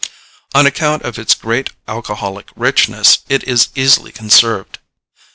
On 0.55 0.65
account 0.65 1.03
of 1.03 1.19
its 1.19 1.35
great 1.35 1.69
alcoholic 1.87 2.49
richness 2.55 3.19
it 3.29 3.43
is 3.43 3.69
easily 3.75 4.11
conserved. 4.11 4.79